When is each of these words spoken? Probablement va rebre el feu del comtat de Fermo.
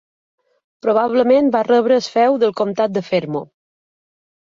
Probablement 0.85 1.51
va 1.55 1.61
rebre 1.67 1.97
el 2.01 2.07
feu 2.13 2.39
del 2.45 2.55
comtat 2.61 2.95
de 2.97 3.05
Fermo. 3.11 3.43